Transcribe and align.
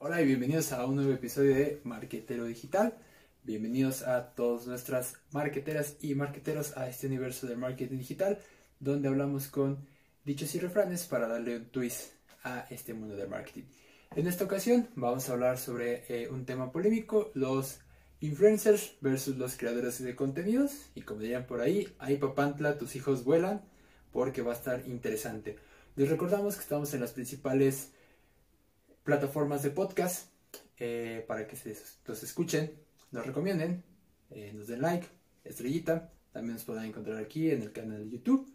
Hola 0.00 0.22
y 0.22 0.26
bienvenidos 0.26 0.72
a 0.72 0.86
un 0.86 0.94
nuevo 0.94 1.10
episodio 1.10 1.56
de 1.56 1.80
Marquetero 1.82 2.44
Digital. 2.44 2.96
Bienvenidos 3.42 4.02
a 4.02 4.32
todas 4.32 4.68
nuestras 4.68 5.16
marqueteras 5.32 5.96
y 6.00 6.14
marqueteros 6.14 6.76
a 6.76 6.88
este 6.88 7.08
universo 7.08 7.48
del 7.48 7.58
marketing 7.58 7.98
digital, 7.98 8.38
donde 8.78 9.08
hablamos 9.08 9.48
con 9.48 9.88
dichos 10.24 10.54
y 10.54 10.60
refranes 10.60 11.04
para 11.06 11.26
darle 11.26 11.56
un 11.56 11.64
twist 11.64 12.12
a 12.44 12.64
este 12.70 12.94
mundo 12.94 13.16
del 13.16 13.28
marketing. 13.28 13.64
En 14.14 14.28
esta 14.28 14.44
ocasión 14.44 14.88
vamos 14.94 15.28
a 15.28 15.32
hablar 15.32 15.58
sobre 15.58 16.04
eh, 16.08 16.28
un 16.28 16.44
tema 16.46 16.70
polémico, 16.70 17.32
los 17.34 17.80
influencers 18.20 18.94
versus 19.00 19.36
los 19.36 19.56
creadores 19.56 20.00
de 20.00 20.14
contenidos. 20.14 20.92
Y 20.94 21.02
como 21.02 21.22
dirían 21.22 21.44
por 21.44 21.60
ahí, 21.60 21.92
ahí 21.98 22.18
papantla, 22.18 22.78
tus 22.78 22.94
hijos 22.94 23.24
vuelan, 23.24 23.62
porque 24.12 24.42
va 24.42 24.52
a 24.52 24.56
estar 24.56 24.80
interesante. 24.86 25.56
Les 25.96 26.08
recordamos 26.08 26.54
que 26.54 26.62
estamos 26.62 26.94
en 26.94 27.00
las 27.00 27.10
principales 27.10 27.90
plataformas 29.08 29.62
de 29.62 29.70
podcast 29.70 30.28
eh, 30.76 31.24
para 31.26 31.46
que 31.46 31.56
se, 31.56 31.74
los 32.04 32.22
escuchen, 32.22 32.74
nos 33.10 33.24
recomienden, 33.24 33.82
eh, 34.28 34.52
nos 34.54 34.66
den 34.66 34.82
like, 34.82 35.06
estrellita. 35.44 36.12
También 36.30 36.56
nos 36.56 36.64
podrán 36.64 36.84
encontrar 36.84 37.16
aquí 37.16 37.50
en 37.50 37.62
el 37.62 37.72
canal 37.72 38.04
de 38.04 38.10
YouTube 38.10 38.46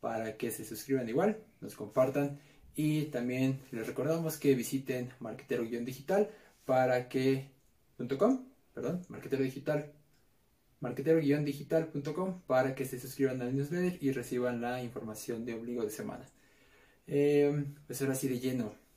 para 0.00 0.38
que 0.38 0.50
se 0.50 0.64
suscriban 0.64 1.06
igual, 1.10 1.44
nos 1.60 1.74
compartan 1.74 2.40
y 2.74 3.04
también 3.10 3.60
les 3.70 3.86
recordamos 3.86 4.38
que 4.38 4.54
visiten 4.54 5.12
marketero-digital 5.20 6.30
para 6.64 7.10
que 7.10 7.50
.com, 8.18 8.46
perdón, 8.72 9.04
marketero 9.10 9.42
digital 9.42 9.92
marketero-digital.com 10.80 12.40
para 12.46 12.74
que 12.74 12.86
se 12.86 12.98
suscriban 12.98 13.42
al 13.42 13.54
newsletter 13.54 14.02
y 14.02 14.10
reciban 14.12 14.62
la 14.62 14.82
información 14.82 15.44
de 15.44 15.52
obligo 15.52 15.84
de 15.84 15.90
semana. 15.90 16.24
Eh, 17.06 17.66
pues 17.86 18.00
ahora 18.00 18.14
sí 18.14 18.26
de 18.26 18.40
lleno. 18.40 18.89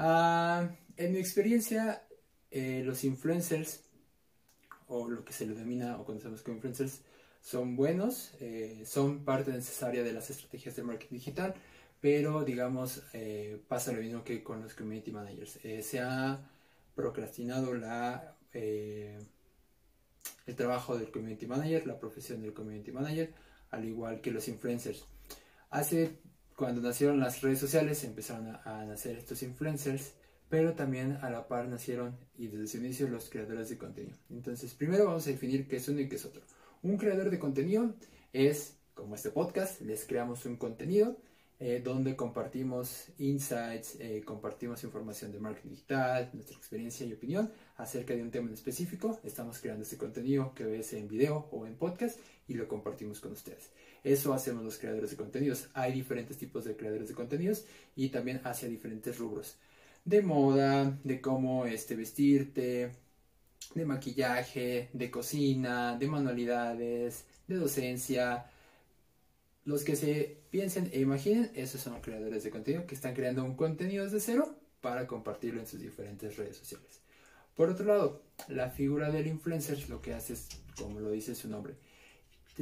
Ah, 0.00 0.70
en 0.96 1.12
mi 1.12 1.18
experiencia, 1.18 2.06
eh, 2.52 2.82
los 2.84 3.02
influencers, 3.02 3.82
o 4.86 5.08
lo 5.08 5.24
que 5.24 5.32
se 5.32 5.44
denomina 5.44 5.98
o 5.98 6.04
conocemos 6.04 6.40
como 6.42 6.54
influencers, 6.54 7.02
son 7.40 7.74
buenos, 7.74 8.32
eh, 8.38 8.84
son 8.86 9.24
parte 9.24 9.50
necesaria 9.50 10.04
de 10.04 10.12
las 10.12 10.30
estrategias 10.30 10.76
de 10.76 10.84
marketing 10.84 11.16
digital, 11.16 11.54
pero 12.00 12.44
digamos, 12.44 13.02
eh, 13.12 13.60
pasa 13.66 13.90
lo 13.90 14.00
mismo 14.00 14.22
que 14.22 14.44
con 14.44 14.62
los 14.62 14.74
community 14.74 15.10
managers. 15.10 15.58
se 15.82 15.98
ha 15.98 16.48
procrastinado 16.94 17.74
la, 17.74 18.36
el 18.52 19.26
trabajo 20.56 20.96
del 20.96 21.10
community 21.10 21.46
manager, 21.46 21.88
la 21.88 21.98
profesión 21.98 22.40
del 22.40 22.52
community 22.54 22.92
manager, 22.92 23.34
al 23.70 23.84
igual 23.84 24.20
que 24.20 24.30
los 24.30 24.46
influencers. 24.46 25.04
Hace 25.70 26.20
cuando 26.58 26.80
nacieron 26.80 27.20
las 27.20 27.40
redes 27.40 27.60
sociales 27.60 28.02
empezaron 28.02 28.48
a, 28.64 28.84
nacer 28.84 29.16
estos 29.16 29.44
influencers, 29.44 30.14
pero 30.48 30.72
también 30.72 31.12
a 31.22 31.30
la 31.30 31.46
par 31.46 31.68
nacieron 31.68 32.18
y 32.36 32.48
desde 32.48 32.66
su 32.66 32.76
inicio 32.78 33.06
los 33.06 33.30
creadores 33.30 33.68
de 33.68 33.78
contenido. 33.78 34.16
Entonces, 34.28 34.74
primero 34.74 35.04
vamos 35.04 35.24
a 35.28 35.30
definir 35.30 35.68
qué 35.68 35.76
es 35.76 35.88
uno 35.88 36.00
y 36.00 36.08
qué 36.08 36.16
es 36.16 36.24
otro. 36.24 36.42
Un 36.82 36.96
creador 36.96 37.30
de 37.30 37.38
contenido 37.38 37.94
es, 38.32 38.76
como 38.94 39.14
este 39.14 39.30
podcast, 39.30 39.80
les 39.82 40.04
creamos 40.04 40.46
un 40.46 40.56
contenido 40.56 41.16
eh, 41.60 41.80
donde 41.84 42.16
compartimos 42.16 43.06
insights, 43.18 43.96
eh, 44.00 44.22
compartimos 44.24 44.82
información 44.82 45.30
de 45.30 45.38
marketing 45.38 45.70
digital, 45.70 46.30
nuestra 46.32 46.56
experiencia 46.56 47.06
y 47.06 47.12
opinión 47.12 47.52
acerca 47.76 48.14
de 48.14 48.22
un 48.22 48.32
tema 48.32 48.48
en 48.48 48.54
específico. 48.54 49.20
Estamos 49.22 49.60
creando 49.60 49.84
este 49.84 49.96
contenido 49.96 50.52
que 50.54 50.64
ves 50.64 50.92
en 50.92 51.06
video 51.06 51.48
o 51.52 51.66
en 51.66 51.76
podcast 51.76 52.18
y 52.48 52.54
lo 52.54 52.66
compartimos 52.66 53.20
con 53.20 53.30
ustedes. 53.30 53.70
Eso 54.08 54.32
hacemos 54.32 54.64
los 54.64 54.78
creadores 54.78 55.10
de 55.10 55.18
contenidos. 55.18 55.68
Hay 55.74 55.92
diferentes 55.92 56.38
tipos 56.38 56.64
de 56.64 56.74
creadores 56.74 57.08
de 57.08 57.14
contenidos 57.14 57.66
y 57.94 58.08
también 58.08 58.40
hacia 58.42 58.66
diferentes 58.66 59.18
rubros. 59.18 59.56
De 60.02 60.22
moda, 60.22 60.98
de 61.04 61.20
cómo 61.20 61.66
este, 61.66 61.94
vestirte, 61.94 62.92
de 63.74 63.84
maquillaje, 63.84 64.88
de 64.94 65.10
cocina, 65.10 65.98
de 65.98 66.06
manualidades, 66.06 67.26
de 67.46 67.56
docencia. 67.56 68.46
Los 69.66 69.84
que 69.84 69.94
se 69.94 70.38
piensen 70.50 70.88
e 70.94 71.00
imaginen, 71.00 71.50
esos 71.54 71.82
son 71.82 72.00
creadores 72.00 72.42
de 72.44 72.50
contenido 72.50 72.86
que 72.86 72.94
están 72.94 73.14
creando 73.14 73.44
un 73.44 73.56
contenido 73.56 74.04
desde 74.04 74.20
cero 74.20 74.56
para 74.80 75.06
compartirlo 75.06 75.60
en 75.60 75.66
sus 75.66 75.80
diferentes 75.80 76.38
redes 76.38 76.56
sociales. 76.56 77.00
Por 77.54 77.68
otro 77.68 77.84
lado, 77.84 78.22
la 78.46 78.70
figura 78.70 79.10
del 79.10 79.26
influencer 79.26 79.86
lo 79.90 80.00
que 80.00 80.14
hace 80.14 80.32
es, 80.32 80.48
como 80.78 80.98
lo 80.98 81.10
dice 81.10 81.34
su 81.34 81.50
nombre, 81.50 81.74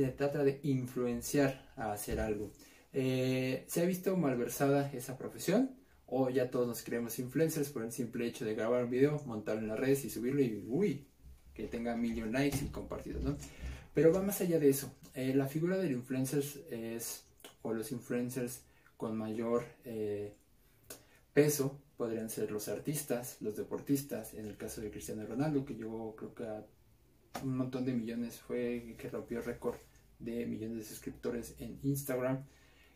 trata 0.04 0.44
de 0.44 0.60
influenciar 0.62 1.70
a 1.76 1.92
hacer 1.92 2.20
algo. 2.20 2.50
Eh, 2.92 3.64
¿Se 3.66 3.82
ha 3.82 3.84
visto 3.84 4.16
malversada 4.16 4.90
esa 4.92 5.18
profesión? 5.18 5.76
¿O 6.06 6.30
ya 6.30 6.50
todos 6.50 6.66
nos 6.66 6.82
creemos 6.82 7.18
influencers 7.18 7.70
por 7.70 7.82
el 7.82 7.92
simple 7.92 8.26
hecho 8.26 8.44
de 8.44 8.54
grabar 8.54 8.84
un 8.84 8.90
video, 8.90 9.20
montarlo 9.26 9.62
en 9.62 9.68
las 9.68 9.78
redes 9.78 10.04
y 10.04 10.10
subirlo 10.10 10.40
y 10.40 10.64
uy, 10.68 11.06
que 11.52 11.66
tenga 11.66 11.96
millón 11.96 12.32
likes 12.32 12.58
y 12.64 12.68
compartidos, 12.68 13.22
¿no? 13.22 13.36
Pero 13.94 14.12
va 14.12 14.22
más 14.22 14.40
allá 14.40 14.58
de 14.58 14.68
eso. 14.68 14.92
Eh, 15.14 15.34
la 15.34 15.46
figura 15.46 15.78
del 15.78 15.92
influencer 15.92 16.44
es, 16.70 17.24
o 17.62 17.72
los 17.72 17.90
influencers 17.92 18.60
con 18.96 19.16
mayor 19.16 19.64
eh, 19.84 20.34
peso, 21.32 21.80
podrían 21.96 22.28
ser 22.28 22.50
los 22.50 22.68
artistas, 22.68 23.38
los 23.40 23.56
deportistas, 23.56 24.34
en 24.34 24.46
el 24.46 24.56
caso 24.56 24.80
de 24.80 24.90
Cristiano 24.90 25.26
Ronaldo, 25.26 25.64
que 25.64 25.76
yo 25.76 26.14
creo 26.16 26.34
que 26.34 26.44
a 26.44 26.66
un 27.42 27.56
montón 27.56 27.84
de 27.84 27.92
millones, 27.92 28.38
fue 28.40 28.94
que 28.98 29.08
rompió 29.10 29.40
récord 29.42 29.76
de 30.18 30.46
millones 30.46 30.78
de 30.78 30.84
suscriptores 30.84 31.54
en 31.58 31.78
Instagram. 31.82 32.44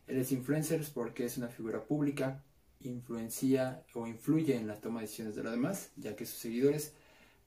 Él 0.06 0.18
es 0.18 0.32
influencer 0.32 0.82
porque 0.94 1.24
es 1.24 1.38
una 1.38 1.48
figura 1.48 1.84
pública, 1.84 2.42
influencia 2.80 3.84
o 3.94 4.06
influye 4.06 4.56
en 4.56 4.66
la 4.66 4.80
toma 4.80 5.00
de 5.00 5.06
decisiones 5.06 5.36
de 5.36 5.42
los 5.42 5.52
demás, 5.52 5.90
ya 5.96 6.16
que 6.16 6.26
sus 6.26 6.38
seguidores 6.38 6.94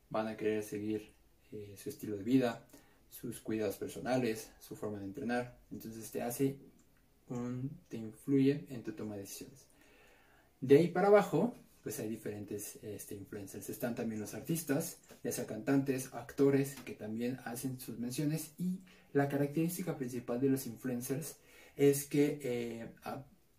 van 0.10 0.28
a 0.28 0.38
querer 0.38 0.64
seguir 0.64 1.12
eh, 1.52 1.76
su 1.76 1.90
estilo 1.90 2.16
de 2.16 2.24
vida, 2.24 2.66
sus 3.10 3.40
cuidados 3.42 3.78
personales, 3.78 4.52
su 4.60 4.76
forma 4.76 5.00
de 5.00 5.06
entrenar. 5.06 5.58
Entonces 5.72 6.10
te 6.12 6.22
hace 6.22 6.58
un, 7.30 7.70
te 7.90 7.98
influye 7.98 8.66
en 8.70 8.84
tu 8.84 8.94
toma 8.94 9.16
de 9.16 9.22
decisiones. 9.22 9.68
De 10.62 10.78
ahí 10.78 10.88
para 10.88 11.08
abajo, 11.08 11.56
pues 11.84 12.00
hay 12.00 12.10
diferentes 12.10 12.80
este, 12.82 13.16
influencers. 13.16 13.70
Están 13.70 13.94
también 13.94 14.22
los 14.22 14.34
artistas, 14.34 14.98
ya 15.24 15.32
sea 15.32 15.46
cantantes, 15.46 16.14
actores, 16.14 16.76
que 16.86 16.94
también 16.94 17.40
hacen 17.44 17.80
sus 17.80 18.00
menciones. 18.00 18.54
Y 18.58 18.80
la 19.12 19.28
característica 19.28 19.98
principal 19.98 20.40
de 20.40 20.50
los 20.50 20.66
influencers 20.66 21.36
es 21.76 22.06
que 22.06 22.40
eh, 22.42 22.88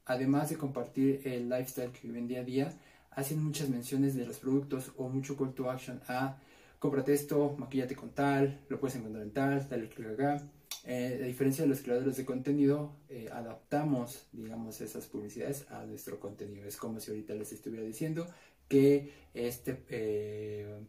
además 0.06 0.50
de 0.50 0.56
compartir 0.56 1.20
el 1.24 1.48
lifestyle 1.48 1.92
que 1.92 2.08
viven 2.08 2.26
día 2.26 2.40
a 2.40 2.44
día, 2.44 2.72
hacen 3.10 3.44
muchas 3.44 3.68
menciones 3.68 4.14
de 4.14 4.26
los 4.26 4.38
productos 4.38 4.92
o 4.96 5.08
mucho 5.08 5.36
call 5.36 5.54
to 5.54 5.70
action 5.70 6.00
a 6.08 6.38
cómprate 6.78 7.14
esto, 7.14 7.56
maquillate 7.58 7.94
con 7.94 8.10
tal, 8.10 8.60
lo 8.68 8.78
puedes 8.78 8.96
encontrar 8.96 9.22
en 9.22 9.32
tal, 9.32 9.68
dale 9.68 9.88
clic 9.88 10.08
acá. 10.08 10.42
Eh, 10.86 11.20
a 11.22 11.26
diferencia 11.26 11.64
de 11.64 11.70
los 11.70 11.80
creadores 11.80 12.16
de 12.16 12.26
contenido, 12.26 12.94
eh, 13.08 13.30
adaptamos, 13.32 14.26
digamos, 14.32 14.80
esas 14.82 15.06
publicidades 15.06 15.66
a 15.70 15.84
nuestro 15.86 16.20
contenido. 16.20 16.66
Es 16.66 16.76
como 16.76 17.00
si 17.00 17.10
ahorita 17.10 17.34
les 17.34 17.52
estuviera 17.52 17.84
diciendo 17.84 18.26
que 18.68 19.10
este, 19.32 19.82
eh, 19.88 20.84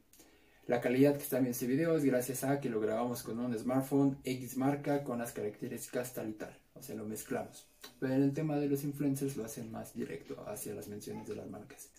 la 0.67 0.81
calidad 0.81 1.16
que 1.16 1.23
está 1.23 1.38
viendo 1.38 1.51
este 1.51 1.67
video 1.67 1.95
es 1.95 2.03
gracias 2.03 2.44
a 2.44 2.59
que 2.59 2.69
lo 2.69 2.81
grabamos 2.81 3.23
con 3.23 3.39
un 3.39 3.57
smartphone 3.57 4.17
X 4.23 4.57
marca 4.57 5.03
con 5.03 5.19
las 5.19 5.31
características 5.31 6.13
tal 6.13 6.29
y 6.29 6.34
tal. 6.34 6.57
O 6.73 6.84
sea, 6.84 6.95
lo 6.95 7.05
mezclamos. 7.05 7.66
Pero 8.00 8.13
en 8.13 8.23
el 8.23 8.34
tema 8.34 8.57
de 8.57 8.67
los 8.67 8.84
influencers 8.84 9.38
lo 9.38 9.45
hacen 9.45 9.72
más 9.72 9.94
directo 9.94 10.44
hacia 10.47 10.73
las 10.73 10.89
menciones 10.89 11.28
de 11.28 11.35
las 11.35 11.50
marcas. 11.50 11.89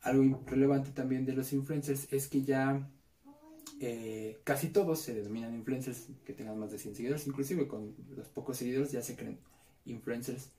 Algo 0.00 0.42
relevante 0.46 0.90
también 0.92 1.26
de 1.26 1.34
los 1.34 1.52
influencers 1.52 2.10
es 2.10 2.28
que 2.28 2.42
ya 2.42 2.88
eh, 3.82 4.42
casi 4.44 4.68
todos 4.68 5.00
se 5.00 5.14
denominan 5.14 5.54
influencers 5.54 6.08
que 6.26 6.34
tengan 6.34 6.58
más 6.58 6.70
de 6.70 6.78
100 6.78 6.96
seguidores, 6.96 7.26
inclusive 7.26 7.66
con 7.66 7.94
los 8.14 8.28
pocos 8.28 8.58
seguidores 8.58 8.92
ya 8.92 9.00
se 9.00 9.16
creen 9.16 9.38
influencers 9.86 10.50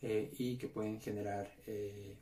eh, 0.00 0.32
y 0.38 0.56
que 0.56 0.66
pueden 0.66 0.98
generar 0.98 1.52
eh, 1.66 2.16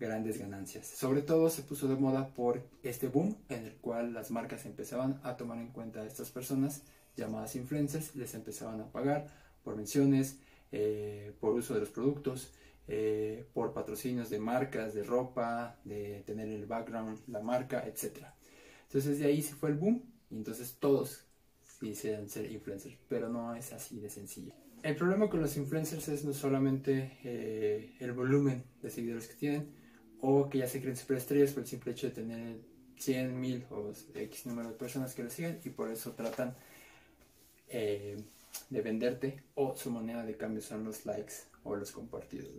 grandes 0.00 0.38
ganancias. 0.38 0.88
Sobre 0.88 1.22
todo 1.22 1.48
se 1.50 1.62
puso 1.62 1.86
de 1.86 1.94
moda 1.94 2.34
por 2.34 2.68
este 2.82 3.06
boom 3.06 3.36
en 3.48 3.64
el 3.64 3.76
cual 3.76 4.12
las 4.12 4.32
marcas 4.32 4.66
empezaban 4.66 5.20
a 5.22 5.36
tomar 5.36 5.58
en 5.58 5.68
cuenta 5.68 6.00
a 6.00 6.06
estas 6.06 6.32
personas 6.32 6.82
llamadas 7.16 7.54
influencers, 7.54 8.16
les 8.16 8.34
empezaban 8.34 8.80
a 8.80 8.90
pagar 8.90 9.28
por 9.62 9.76
menciones, 9.76 10.38
por 11.38 11.54
uso 11.54 11.74
de 11.74 11.80
los 11.80 11.90
productos, 11.90 12.50
por 13.52 13.72
patrocinios 13.72 14.30
de 14.30 14.40
marcas, 14.40 14.94
de 14.94 15.04
ropa, 15.04 15.78
de 15.84 16.24
tener 16.26 16.48
el 16.48 16.66
background, 16.66 17.20
la 17.28 17.40
marca, 17.40 17.86
etcétera. 17.86 18.34
Entonces 18.92 19.20
de 19.20 19.24
ahí 19.24 19.40
se 19.40 19.54
fue 19.54 19.70
el 19.70 19.76
boom 19.76 20.02
y 20.30 20.36
entonces 20.36 20.76
todos 20.78 21.24
quisieran 21.80 22.28
ser 22.28 22.52
influencers, 22.52 22.94
pero 23.08 23.30
no 23.30 23.54
es 23.54 23.72
así 23.72 23.98
de 23.98 24.10
sencillo. 24.10 24.52
El 24.82 24.96
problema 24.96 25.30
con 25.30 25.40
los 25.40 25.56
influencers 25.56 26.08
es 26.08 26.26
no 26.26 26.34
solamente 26.34 27.18
eh, 27.24 27.96
el 28.00 28.12
volumen 28.12 28.64
de 28.82 28.90
seguidores 28.90 29.28
que 29.28 29.34
tienen 29.34 29.72
o 30.20 30.50
que 30.50 30.58
ya 30.58 30.66
se 30.66 30.82
creen 30.82 30.94
superestrellas 30.94 31.52
por 31.52 31.62
el 31.62 31.68
simple 31.70 31.92
hecho 31.92 32.08
de 32.08 32.12
tener 32.12 32.60
100, 32.98 33.40
1000 33.40 33.66
o 33.70 33.92
X 34.14 34.44
número 34.44 34.68
de 34.68 34.74
personas 34.74 35.14
que 35.14 35.22
lo 35.22 35.30
siguen 35.30 35.58
y 35.64 35.70
por 35.70 35.90
eso 35.90 36.12
tratan 36.12 36.54
eh, 37.68 38.18
de 38.68 38.82
venderte 38.82 39.42
o 39.54 39.74
su 39.74 39.90
moneda 39.90 40.22
de 40.26 40.36
cambio 40.36 40.60
son 40.60 40.84
los 40.84 41.06
likes 41.06 41.32
o 41.64 41.76
los 41.76 41.92
compartidos. 41.92 42.50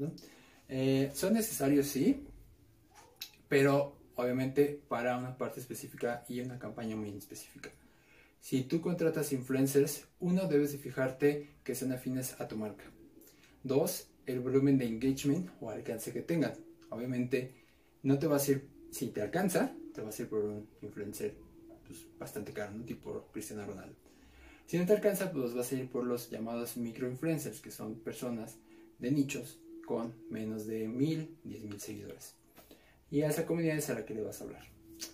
Eh, 0.68 1.12
son 1.14 1.34
necesarios, 1.34 1.86
sí, 1.86 2.26
pero 3.48 4.03
obviamente 4.16 4.82
para 4.88 5.18
una 5.18 5.38
parte 5.38 5.60
específica 5.60 6.26
y 6.28 6.42
una 6.42 6.60
campaña 6.60 6.96
muy 6.96 7.10
específica. 7.16 7.72
Si 8.40 8.64
tú 8.64 8.82
contratas 8.82 9.32
influencers, 9.32 10.06
uno, 10.20 10.48
debes 10.48 10.74
de 10.74 10.78
fijarte 10.78 11.56
que 11.64 11.76
sean 11.76 11.94
afines 11.94 12.40
a 12.42 12.48
tu 12.48 12.58
marca. 12.58 12.84
Dos, 13.64 14.10
el 14.26 14.42
volumen 14.42 14.78
de 14.78 14.86
engagement 14.86 15.50
o 15.62 15.70
alcance 15.70 16.12
que 16.12 16.22
tengan. 16.22 16.54
Obviamente, 16.90 17.56
no 18.04 18.20
te 18.20 18.28
va 18.28 18.38
a 18.38 18.52
ir, 18.52 18.68
si 18.92 19.08
te 19.08 19.22
alcanza, 19.22 19.74
te 19.94 20.02
va 20.02 20.10
a 20.10 20.22
ir 20.22 20.28
por 20.28 20.44
un 20.44 20.68
influencer 20.82 21.36
pues, 21.88 22.06
bastante 22.20 22.52
caro, 22.52 22.74
¿no? 22.74 22.84
tipo 22.84 23.30
Cristiano 23.32 23.66
Ronaldo. 23.66 23.96
Si 24.66 24.78
no 24.78 24.86
te 24.86 24.94
alcanza, 24.94 25.32
pues 25.32 25.54
vas 25.54 25.72
a 25.72 25.76
ir 25.76 25.90
por 25.90 26.04
los 26.04 26.30
llamados 26.30 26.78
microinfluencers, 26.78 27.62
que 27.62 27.72
son 27.72 27.96
personas 27.96 28.58
de 29.00 29.12
nichos 29.12 29.60
con 29.86 30.14
menos 30.30 30.66
de 30.66 30.88
mil, 30.88 31.38
diez 31.44 31.64
mil 31.64 31.80
seguidores. 31.80 32.36
Y 33.14 33.22
a 33.22 33.28
esa 33.28 33.46
comunidad 33.46 33.78
es 33.78 33.92
a 33.92 33.94
la 33.94 34.06
que 34.06 34.16
le 34.16 34.24
vas 34.24 34.42
a 34.42 34.46
hablar. 34.46 34.64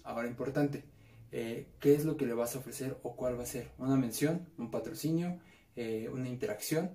Ahora, 0.05 0.29
importante, 0.29 0.85
eh, 1.33 1.67
qué 1.81 1.95
es 1.95 2.05
lo 2.05 2.15
que 2.15 2.25
le 2.25 2.33
vas 2.33 2.55
a 2.55 2.59
ofrecer 2.59 2.97
o 3.03 3.17
cuál 3.17 3.37
va 3.37 3.43
a 3.43 3.45
ser. 3.45 3.71
Una 3.77 3.97
mención, 3.97 4.47
un 4.57 4.71
patrocinio, 4.71 5.37
eh, 5.75 6.07
una 6.09 6.29
interacción, 6.29 6.91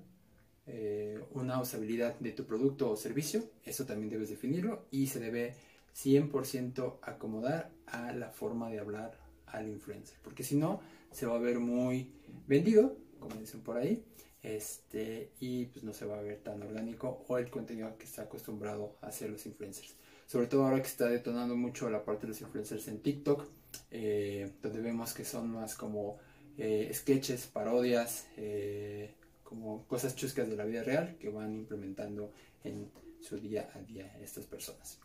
eh, 0.66 1.22
una 1.32 1.60
usabilidad 1.60 2.18
de 2.20 2.32
tu 2.32 2.46
producto 2.46 2.90
o 2.90 2.96
servicio. 2.96 3.44
Eso 3.64 3.84
también 3.84 4.08
debes 4.08 4.30
definirlo 4.30 4.86
y 4.90 5.08
se 5.08 5.20
debe 5.20 5.56
100% 5.94 7.00
acomodar 7.02 7.70
a 7.84 8.14
la 8.14 8.30
forma 8.30 8.70
de 8.70 8.78
hablar 8.78 9.20
al 9.44 9.68
influencer. 9.68 10.16
Porque 10.22 10.42
si 10.42 10.56
no, 10.56 10.80
se 11.10 11.26
va 11.26 11.34
a 11.34 11.38
ver 11.38 11.58
muy 11.58 12.14
vendido, 12.48 12.96
como 13.20 13.34
dicen 13.34 13.60
por 13.60 13.76
ahí, 13.76 14.02
este, 14.42 15.32
y 15.38 15.66
pues 15.66 15.84
no 15.84 15.92
se 15.92 16.06
va 16.06 16.18
a 16.18 16.22
ver 16.22 16.38
tan 16.38 16.62
orgánico 16.62 17.26
o 17.28 17.36
el 17.36 17.50
contenido 17.50 17.94
que 17.98 18.04
está 18.04 18.22
acostumbrado 18.22 18.96
a 19.02 19.08
hacer 19.08 19.28
los 19.28 19.44
influencers. 19.44 19.96
Sobre 20.26 20.47
todo 20.47 20.65
ahora 20.65 20.81
que 20.81 20.88
está 20.88 21.09
detonando 21.09 21.56
mucho 21.56 21.88
la 21.91 22.05
parte 22.05 22.23
de 22.23 22.29
los 22.29 22.41
influencers 22.41 22.88
en 22.88 23.00
TikTok 23.00 23.47
eh, 23.91 24.50
donde 24.62 24.81
vemos 24.81 25.15
que 25.15 25.25
son 25.25 25.50
más 25.50 25.75
como 25.75 26.19
eh, 26.59 26.91
sketches, 26.93 27.47
parodias, 27.47 28.26
eh, 28.37 29.15
como 29.43 29.87
cosas 29.87 30.17
chuscas 30.17 30.49
de 30.49 30.56
la 30.56 30.65
vida 30.65 30.82
real 30.82 31.17
que 31.19 31.29
van 31.29 31.55
implementando 31.55 32.32
en 32.62 32.91
su 33.21 33.38
día 33.38 33.71
a 33.75 33.79
día 33.81 34.17
estas 34.21 34.47
personas. 34.47 34.99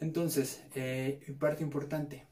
Entonces, 0.00 0.62
parte 1.40 1.64
importante, 1.64 2.24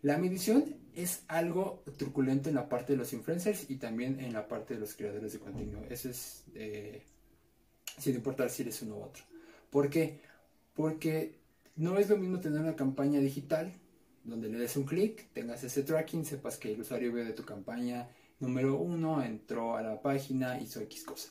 la 0.00 0.16
medición 0.16 0.76
es 0.94 1.24
algo 1.28 1.84
truculento 1.98 2.48
en 2.48 2.54
la 2.54 2.68
parte 2.68 2.94
de 2.94 2.98
los 2.98 3.12
influencers 3.12 3.68
y 3.68 3.76
también 3.76 4.18
en 4.20 4.32
la 4.32 4.48
parte 4.48 4.74
de 4.74 4.80
los 4.80 4.94
creadores 4.94 5.34
de 5.34 5.38
contenido. 5.40 5.84
Eso 5.90 6.08
es 6.08 6.44
sin 7.98 8.14
importar 8.14 8.48
si 8.48 8.62
eres 8.62 8.80
uno 8.80 8.96
u 8.96 9.02
otro. 9.02 9.24
¿Por 9.68 9.90
qué? 9.90 10.20
Porque 10.72 11.39
no 11.80 11.96
es 11.96 12.10
lo 12.10 12.18
mismo 12.18 12.38
tener 12.40 12.60
una 12.60 12.76
campaña 12.76 13.20
digital 13.20 13.72
donde 14.22 14.50
le 14.50 14.58
des 14.58 14.76
un 14.76 14.84
clic, 14.84 15.32
tengas 15.32 15.64
ese 15.64 15.82
tracking, 15.82 16.26
sepas 16.26 16.58
que 16.58 16.74
el 16.74 16.82
usuario 16.82 17.10
vio 17.10 17.24
de 17.24 17.32
tu 17.32 17.42
campaña 17.42 18.10
número 18.38 18.78
uno, 18.78 19.22
entró 19.22 19.76
a 19.78 19.82
la 19.82 20.02
página, 20.02 20.60
hizo 20.60 20.80
X 20.82 21.04
cosa. 21.04 21.30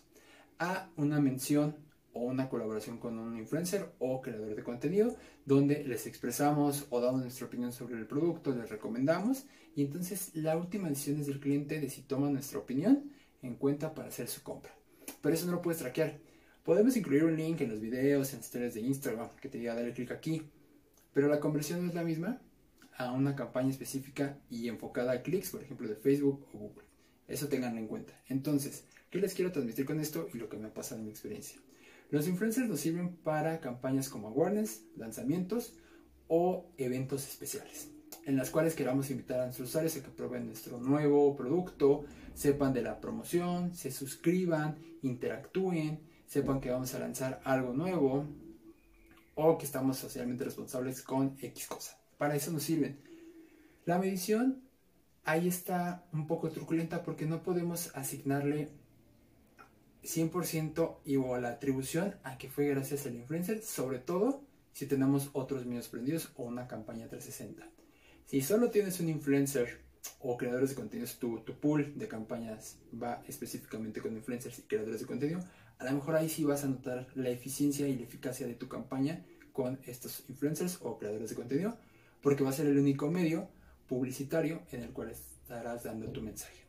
A 0.58 0.90
una 0.98 1.22
mención 1.22 1.76
o 2.14 2.22
una 2.22 2.50
colaboración 2.50 2.98
con 2.98 3.20
un 3.20 3.38
influencer 3.38 3.94
o 4.00 4.22
creador 4.22 4.56
de 4.56 4.64
contenido 4.64 5.16
donde 5.46 5.84
les 5.84 6.08
expresamos 6.08 6.88
o 6.90 7.00
damos 7.00 7.22
nuestra 7.22 7.46
opinión 7.46 7.72
sobre 7.72 7.98
el 7.98 8.08
producto, 8.08 8.56
les 8.56 8.72
recomendamos 8.72 9.46
y 9.76 9.84
entonces 9.84 10.32
la 10.34 10.58
última 10.58 10.90
decisión 10.90 11.20
es 11.20 11.28
del 11.28 11.40
cliente 11.40 11.80
de 11.80 11.92
si 11.92 12.02
toma 12.02 12.32
nuestra 12.32 12.58
opinión 12.58 13.12
en 13.44 13.54
cuenta 13.54 13.94
para 13.94 14.08
hacer 14.08 14.28
su 14.28 14.42
compra. 14.42 14.74
Pero 15.22 15.36
eso 15.36 15.46
no 15.46 15.52
lo 15.52 15.62
puedes 15.62 15.80
traquear. 15.80 16.18
Podemos 16.70 16.96
incluir 16.96 17.24
un 17.24 17.36
link 17.36 17.62
en 17.62 17.72
los 17.72 17.82
videos, 17.82 18.32
en 18.32 18.42
historias 18.42 18.76
de 18.76 18.82
Instagram 18.82 19.30
que 19.42 19.50
te 19.50 19.58
diga 19.58 19.74
dale 19.74 19.92
clic 19.92 20.12
aquí, 20.12 20.44
pero 21.14 21.28
la 21.28 21.40
conversión 21.40 21.82
no 21.82 21.90
es 21.90 21.96
la 21.96 22.04
misma 22.04 22.44
a 22.96 23.12
una 23.12 23.36
campaña 23.36 23.72
específica 23.72 24.38
y 24.52 24.68
enfocada 24.68 25.14
a 25.14 25.24
clics, 25.24 25.50
por 25.50 25.64
ejemplo, 25.64 25.90
de 25.90 25.96
Facebook 25.96 26.46
o 26.54 26.60
Google. 26.60 26.84
Eso 27.28 27.48
tenganlo 27.48 27.80
en 27.80 27.88
cuenta. 27.88 28.14
Entonces, 28.28 28.86
¿qué 29.10 29.18
les 29.18 29.34
quiero 29.34 29.52
transmitir 29.52 29.84
con 29.84 30.00
esto 30.00 30.30
y 30.32 30.38
lo 30.38 30.48
que 30.48 30.58
me 30.58 30.68
ha 30.68 30.74
pasado 30.76 31.00
en 31.00 31.06
mi 31.06 31.10
experiencia? 31.10 31.60
Los 32.12 32.28
influencers 32.28 32.70
nos 32.70 32.82
sirven 32.82 33.16
para 33.16 33.62
campañas 33.62 34.08
como 34.08 34.28
awareness, 34.28 34.84
lanzamientos 34.96 35.74
o 36.28 36.72
eventos 36.78 37.28
especiales, 37.28 37.90
en 38.28 38.38
las 38.38 38.52
cuales 38.52 38.76
queramos 38.76 39.10
invitar 39.10 39.40
a 39.40 39.46
nuestros 39.46 39.70
usuarios 39.70 39.98
a 39.98 40.04
que 40.04 40.12
prueben 40.12 40.46
nuestro 40.46 40.80
nuevo 40.80 41.36
producto, 41.36 42.06
sepan 42.36 42.74
de 42.74 42.84
la 42.84 43.02
promoción, 43.02 43.74
se 43.74 43.90
suscriban, 43.90 44.76
interactúen, 45.02 46.08
sepan 46.30 46.62
que 46.62 46.70
vamos 46.70 46.94
a 46.94 47.00
lanzar 47.00 47.42
algo 47.44 47.74
nuevo 47.74 48.24
o 49.34 49.58
que 49.58 49.66
estamos 49.66 49.98
socialmente 49.98 50.44
responsables 50.44 51.02
con 51.02 51.36
X 51.42 51.68
cosa. 51.68 51.98
Para 52.20 52.36
eso 52.36 52.52
nos 52.52 52.62
sirven. 52.62 53.00
La 53.86 53.98
medición 53.98 54.62
ahí 55.26 55.48
está 55.48 56.06
un 56.14 56.28
poco 56.28 56.52
truculenta 56.52 57.02
porque 57.02 57.26
no 57.26 57.42
podemos 57.42 57.96
asignarle 57.96 58.70
100% 60.04 60.98
igual 61.06 61.42
la 61.42 61.50
atribución 61.50 62.16
a 62.24 62.38
que 62.38 62.48
fue 62.48 62.68
gracias 62.68 63.08
al 63.08 63.16
influencer, 63.16 63.64
sobre 63.64 63.98
todo 63.98 64.44
si 64.72 64.86
tenemos 64.86 65.32
otros 65.34 65.66
medios 65.66 65.88
prendidos 65.88 66.32
o 66.36 66.44
una 66.44 66.68
campaña 66.68 67.08
360. 67.08 67.68
Si 68.28 68.42
solo 68.42 68.70
tienes 68.70 69.00
un 69.00 69.10
influencer 69.10 69.80
o 70.20 70.38
creadores 70.38 70.70
de 70.70 70.76
contenidos, 70.76 71.18
tu, 71.18 71.40
tu 71.40 71.54
pool 71.54 71.98
de 71.98 72.08
campañas 72.08 72.78
va 73.02 73.24
específicamente 73.28 74.02
con 74.02 74.16
influencers 74.16 74.60
y 74.60 74.62
creadores 74.64 75.02
de 75.02 75.08
contenido, 75.08 75.44
a 75.80 75.86
lo 75.86 75.92
mejor 75.94 76.16
ahí 76.16 76.30
sí 76.30 76.44
vas 76.44 76.64
a 76.64 76.68
notar 76.68 77.08
la 77.16 77.30
eficiencia 77.30 77.88
y 77.88 77.96
la 77.96 78.04
eficacia 78.04 78.46
de 78.46 78.54
tu 78.54 78.68
campaña 78.68 79.24
con 79.54 79.80
estos 79.86 80.26
influencers 80.30 80.80
o 80.82 80.98
creadores 80.98 81.30
de 81.30 81.36
contenido 81.36 81.78
porque 82.22 82.44
va 82.44 82.50
a 82.50 82.54
ser 82.54 82.68
el 82.68 82.78
único 82.78 83.10
medio 83.10 83.48
publicitario 83.88 84.62
en 84.72 84.84
el 84.84 84.90
cual 84.92 85.10
estarás 85.10 85.84
dando 85.84 86.12
tu 86.12 86.22
mensaje. 86.22 86.64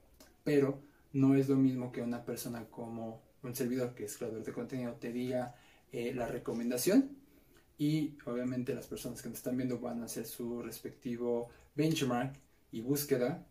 Pero 0.44 0.80
no 1.12 1.34
es 1.34 1.48
lo 1.48 1.56
mismo 1.56 1.92
que 1.92 2.02
una 2.02 2.24
persona 2.24 2.66
como 2.70 3.22
un 3.42 3.54
servidor 3.54 3.94
que 3.94 4.04
es 4.04 4.16
creador 4.16 4.44
de 4.44 4.52
contenido 4.52 4.94
te 4.94 5.12
diga 5.12 5.54
eh, 5.92 6.14
la 6.14 6.28
recomendación 6.28 7.16
y 7.78 8.16
obviamente 8.26 8.74
las 8.74 8.86
personas 8.86 9.22
que 9.22 9.28
nos 9.28 9.38
están 9.38 9.56
viendo 9.56 9.80
van 9.80 10.02
a 10.02 10.04
hacer 10.04 10.26
su 10.26 10.62
respectivo 10.62 11.48
benchmark 11.74 12.36
y 12.72 12.80
búsqueda 12.80 13.46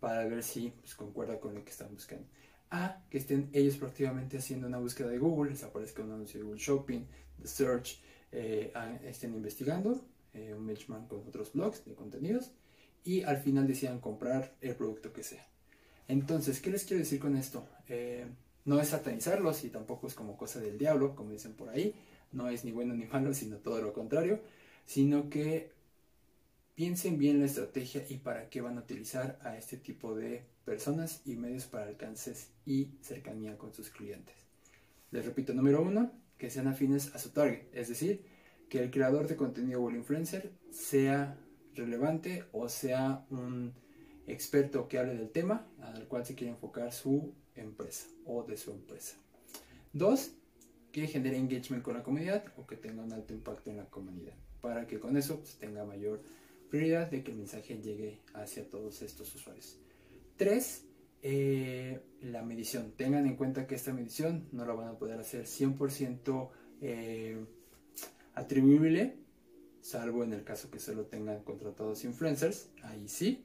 para 0.00 0.24
ver 0.24 0.42
si 0.42 0.70
pues, 0.70 0.94
concuerda 0.94 1.38
con 1.38 1.54
lo 1.54 1.64
que 1.64 1.70
están 1.70 1.92
buscando. 1.94 2.26
A 2.70 3.04
que 3.10 3.18
estén 3.18 3.50
ellos 3.52 3.76
proactivamente 3.76 4.38
haciendo 4.38 4.66
una 4.66 4.78
búsqueda 4.78 5.08
de 5.08 5.18
Google, 5.18 5.50
les 5.50 5.62
aparezca 5.62 6.02
un 6.02 6.12
anuncio 6.12 6.40
de 6.40 6.44
Google 6.44 6.60
Shopping, 6.60 7.04
de 7.38 7.46
Search, 7.46 8.00
eh, 8.32 8.72
estén 9.04 9.34
investigando 9.34 10.04
eh, 10.32 10.54
un 10.54 10.66
benchmark 10.66 11.06
con 11.08 11.20
otros 11.26 11.52
blogs 11.52 11.84
de 11.84 11.94
contenidos 11.94 12.52
y 13.04 13.22
al 13.22 13.36
final 13.36 13.66
decidan 13.66 14.00
comprar 14.00 14.54
el 14.60 14.74
producto 14.74 15.12
que 15.12 15.22
sea. 15.22 15.46
Entonces, 16.08 16.60
¿qué 16.60 16.70
les 16.70 16.84
quiero 16.84 17.00
decir 17.00 17.20
con 17.20 17.36
esto? 17.36 17.68
Eh, 17.88 18.26
no 18.64 18.80
es 18.80 18.88
satanizarlos 18.88 19.64
y 19.64 19.68
tampoco 19.68 20.06
es 20.06 20.14
como 20.14 20.36
cosa 20.36 20.60
del 20.60 20.78
diablo, 20.78 21.14
como 21.14 21.30
dicen 21.30 21.52
por 21.52 21.68
ahí, 21.68 21.94
no 22.32 22.48
es 22.48 22.64
ni 22.64 22.72
bueno 22.72 22.94
ni 22.94 23.04
malo, 23.12 23.34
sino 23.34 23.58
todo 23.58 23.82
lo 23.82 23.92
contrario, 23.92 24.40
sino 24.86 25.28
que 25.28 25.71
piensen 26.74 27.18
bien 27.18 27.40
la 27.40 27.46
estrategia 27.46 28.04
y 28.08 28.18
para 28.18 28.48
qué 28.48 28.60
van 28.60 28.78
a 28.78 28.82
utilizar 28.82 29.38
a 29.42 29.56
este 29.56 29.76
tipo 29.76 30.14
de 30.14 30.46
personas 30.64 31.22
y 31.24 31.36
medios 31.36 31.66
para 31.66 31.86
alcances 31.86 32.50
y 32.64 32.92
cercanía 33.00 33.58
con 33.58 33.72
sus 33.72 33.90
clientes. 33.90 34.34
Les 35.10 35.24
repito, 35.24 35.52
número 35.52 35.82
uno, 35.82 36.12
que 36.38 36.50
sean 36.50 36.68
afines 36.68 37.14
a 37.14 37.18
su 37.18 37.30
target, 37.30 37.66
es 37.72 37.88
decir, 37.88 38.24
que 38.68 38.82
el 38.82 38.90
creador 38.90 39.28
de 39.28 39.36
contenido 39.36 39.82
o 39.82 39.90
el 39.90 39.96
influencer 39.96 40.52
sea 40.70 41.38
relevante 41.74 42.44
o 42.52 42.68
sea 42.68 43.26
un 43.30 43.74
experto 44.26 44.88
que 44.88 44.98
hable 44.98 45.14
del 45.14 45.30
tema 45.30 45.66
al 45.80 46.06
cual 46.08 46.24
se 46.24 46.34
quiere 46.34 46.52
enfocar 46.52 46.92
su 46.92 47.34
empresa 47.54 48.06
o 48.24 48.44
de 48.44 48.56
su 48.56 48.70
empresa. 48.70 49.16
Dos, 49.92 50.32
que 50.90 51.06
genere 51.06 51.36
engagement 51.36 51.82
con 51.82 51.94
la 51.94 52.02
comunidad 52.02 52.44
o 52.56 52.66
que 52.66 52.76
tenga 52.76 53.02
un 53.02 53.12
alto 53.12 53.34
impacto 53.34 53.70
en 53.70 53.78
la 53.78 53.86
comunidad 53.86 54.34
para 54.60 54.86
que 54.86 54.98
con 54.98 55.16
eso 55.16 55.38
pues, 55.38 55.56
tenga 55.56 55.84
mayor 55.84 56.22
prioridad 56.72 57.10
de 57.10 57.22
que 57.22 57.32
el 57.32 57.36
mensaje 57.36 57.78
llegue 57.82 58.22
hacia 58.32 58.66
todos 58.66 59.02
estos 59.02 59.34
usuarios. 59.34 59.78
Tres, 60.38 60.86
eh, 61.20 62.00
la 62.22 62.42
medición. 62.42 62.92
Tengan 62.96 63.26
en 63.26 63.36
cuenta 63.36 63.66
que 63.66 63.74
esta 63.74 63.92
medición 63.92 64.48
no 64.52 64.64
la 64.64 64.72
van 64.72 64.88
a 64.88 64.98
poder 64.98 65.20
hacer 65.20 65.44
100% 65.44 66.48
eh, 66.80 67.44
atribuible, 68.32 69.18
salvo 69.82 70.24
en 70.24 70.32
el 70.32 70.44
caso 70.44 70.70
que 70.70 70.78
solo 70.78 71.04
tengan 71.04 71.42
contratados 71.44 72.04
influencers, 72.04 72.70
ahí 72.84 73.06
sí. 73.06 73.44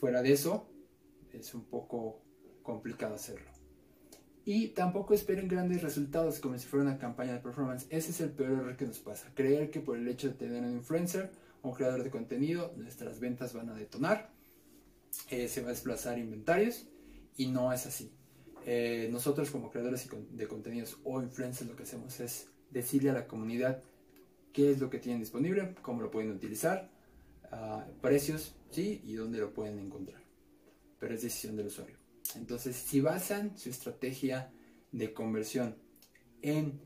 Fuera 0.00 0.22
de 0.22 0.32
eso, 0.32 0.66
es 1.30 1.52
un 1.52 1.64
poco 1.64 2.22
complicado 2.62 3.16
hacerlo. 3.16 3.50
Y 4.46 4.68
tampoco 4.68 5.12
esperen 5.12 5.46
grandes 5.46 5.82
resultados 5.82 6.40
como 6.40 6.56
si 6.56 6.66
fuera 6.66 6.86
una 6.86 6.98
campaña 6.98 7.34
de 7.34 7.40
performance. 7.40 7.86
Ese 7.90 8.12
es 8.12 8.20
el 8.22 8.30
peor 8.30 8.52
error 8.52 8.76
que 8.78 8.86
nos 8.86 8.98
pasa. 8.98 9.30
Creer 9.34 9.70
que 9.70 9.80
por 9.80 9.98
el 9.98 10.08
hecho 10.08 10.28
de 10.28 10.34
tener 10.34 10.64
un 10.64 10.72
influencer 10.72 11.30
un 11.62 11.72
creador 11.72 12.02
de 12.02 12.10
contenido, 12.10 12.72
nuestras 12.76 13.20
ventas 13.20 13.52
van 13.54 13.68
a 13.70 13.74
detonar, 13.74 14.32
eh, 15.30 15.48
se 15.48 15.60
va 15.60 15.68
a 15.68 15.70
desplazar 15.70 16.18
inventarios 16.18 16.86
y 17.36 17.46
no 17.46 17.72
es 17.72 17.86
así. 17.86 18.12
Eh, 18.64 19.08
nosotros 19.10 19.50
como 19.50 19.70
creadores 19.70 20.08
de 20.30 20.46
contenidos 20.46 20.98
o 21.04 21.20
influencers 21.20 21.68
lo 21.68 21.76
que 21.76 21.82
hacemos 21.82 22.20
es 22.20 22.48
decirle 22.70 23.10
a 23.10 23.12
la 23.12 23.26
comunidad 23.26 23.82
qué 24.52 24.70
es 24.70 24.80
lo 24.80 24.90
que 24.90 24.98
tienen 24.98 25.20
disponible, 25.20 25.74
cómo 25.82 26.02
lo 26.02 26.10
pueden 26.10 26.30
utilizar, 26.30 26.90
ah, 27.50 27.86
precios, 28.00 28.54
sí, 28.70 29.00
y 29.04 29.14
dónde 29.14 29.38
lo 29.38 29.52
pueden 29.52 29.78
encontrar. 29.78 30.22
Pero 30.98 31.14
es 31.14 31.22
decisión 31.22 31.56
del 31.56 31.66
usuario. 31.66 31.96
Entonces, 32.36 32.76
si 32.76 33.00
basan 33.00 33.56
su 33.58 33.68
estrategia 33.68 34.52
de 34.92 35.12
conversión 35.12 35.76
en 36.42 36.80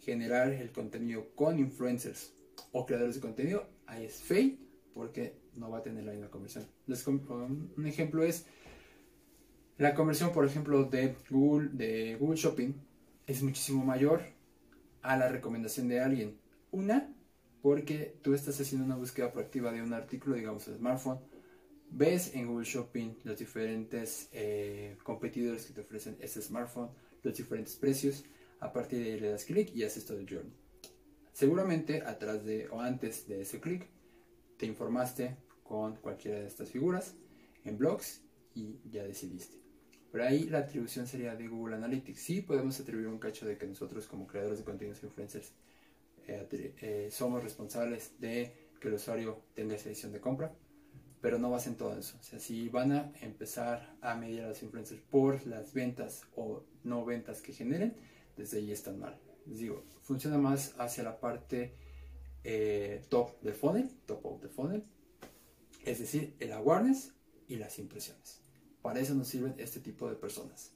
generar 0.00 0.52
el 0.52 0.70
contenido 0.72 1.34
con 1.34 1.58
influencers 1.58 2.32
o 2.72 2.86
creadores 2.86 3.16
de 3.16 3.20
contenido, 3.20 3.68
es 3.88 4.22
fake 4.22 4.58
porque 4.94 5.38
no 5.54 5.70
va 5.70 5.78
a 5.78 5.82
tener 5.82 6.04
la 6.04 6.12
misma 6.12 6.30
conversión. 6.30 6.66
un 7.76 7.86
ejemplo 7.86 8.24
es 8.24 8.46
la 9.78 9.94
conversión, 9.94 10.32
por 10.32 10.46
ejemplo, 10.46 10.84
de 10.84 11.16
Google, 11.28 11.68
de 11.72 12.16
Google 12.16 12.38
Shopping 12.38 12.72
es 13.26 13.42
muchísimo 13.42 13.84
mayor 13.84 14.22
a 15.02 15.18
la 15.18 15.28
recomendación 15.28 15.88
de 15.88 16.00
alguien. 16.00 16.38
Una, 16.70 17.14
porque 17.60 18.16
tú 18.22 18.32
estás 18.32 18.58
haciendo 18.58 18.86
una 18.86 18.96
búsqueda 18.96 19.32
proactiva 19.32 19.72
de 19.72 19.82
un 19.82 19.92
artículo, 19.92 20.36
digamos, 20.36 20.66
el 20.68 20.76
smartphone, 20.76 21.18
ves 21.90 22.34
en 22.34 22.46
Google 22.46 22.64
Shopping 22.64 23.16
los 23.24 23.38
diferentes 23.38 24.30
eh, 24.32 24.96
competidores 25.02 25.66
que 25.66 25.74
te 25.74 25.82
ofrecen 25.82 26.16
ese 26.20 26.40
smartphone, 26.40 26.90
los 27.22 27.36
diferentes 27.36 27.76
precios, 27.76 28.24
a 28.60 28.72
partir 28.72 29.00
de 29.04 29.12
ahí 29.12 29.20
le 29.20 29.30
das 29.30 29.44
clic 29.44 29.74
y 29.74 29.82
haces 29.82 30.06
todo 30.06 30.18
el 30.18 30.26
journey. 30.26 30.52
Seguramente 31.36 32.00
atrás 32.00 32.46
de 32.46 32.66
o 32.70 32.80
antes 32.80 33.28
de 33.28 33.42
ese 33.42 33.60
clic 33.60 33.86
te 34.56 34.64
informaste 34.64 35.36
con 35.62 35.96
cualquiera 35.96 36.40
de 36.40 36.46
estas 36.46 36.70
figuras 36.70 37.14
en 37.66 37.76
blogs 37.76 38.22
y 38.54 38.80
ya 38.90 39.02
decidiste. 39.02 39.58
Pero 40.10 40.24
ahí 40.24 40.44
la 40.44 40.60
atribución 40.60 41.06
sería 41.06 41.36
de 41.36 41.46
Google 41.46 41.76
Analytics. 41.76 42.18
Sí 42.18 42.40
podemos 42.40 42.80
atribuir 42.80 43.08
un 43.08 43.18
cacho 43.18 43.44
de 43.44 43.58
que 43.58 43.66
nosotros 43.66 44.06
como 44.06 44.26
creadores 44.26 44.60
de 44.60 44.64
contenidos 44.64 45.02
influencers 45.02 45.52
eh, 46.26 46.74
eh, 46.80 47.08
somos 47.10 47.42
responsables 47.42 48.18
de 48.18 48.70
que 48.80 48.88
el 48.88 48.94
usuario 48.94 49.42
tenga 49.52 49.74
esa 49.74 49.90
decisión 49.90 50.12
de 50.12 50.22
compra, 50.22 50.54
pero 51.20 51.38
no 51.38 51.54
en 51.58 51.76
todo 51.76 51.98
eso. 51.98 52.16
O 52.18 52.22
sea, 52.22 52.38
si 52.38 52.70
van 52.70 52.92
a 52.92 53.12
empezar 53.20 53.94
a 54.00 54.14
medir 54.14 54.40
a 54.40 54.48
los 54.48 54.62
influencers 54.62 55.02
por 55.02 55.46
las 55.46 55.74
ventas 55.74 56.22
o 56.34 56.64
no 56.82 57.04
ventas 57.04 57.42
que 57.42 57.52
generen, 57.52 57.94
desde 58.38 58.56
ahí 58.56 58.72
están 58.72 58.98
mal. 58.98 59.20
Les 59.46 59.58
digo, 59.58 59.84
funciona 60.02 60.38
más 60.38 60.74
hacia 60.78 61.04
la 61.04 61.18
parte 61.18 61.74
eh, 62.44 63.04
top 63.08 63.40
del 63.40 63.54
funnel, 63.54 63.90
top 64.06 64.24
of 64.24 64.40
the 64.40 64.48
funnel, 64.48 64.84
es 65.84 65.98
decir, 66.00 66.34
el 66.38 66.52
awareness 66.52 67.12
y 67.48 67.56
las 67.56 67.78
impresiones. 67.78 68.40
Para 68.82 69.00
eso 69.00 69.14
nos 69.14 69.28
sirven 69.28 69.54
este 69.58 69.80
tipo 69.80 70.08
de 70.08 70.16
personas. 70.16 70.72